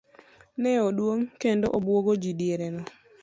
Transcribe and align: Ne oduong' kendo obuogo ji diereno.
Ne 0.61 0.71
oduong' 0.87 1.25
kendo 1.41 1.67
obuogo 1.77 2.11
ji 2.21 2.31
diereno. 2.39 2.83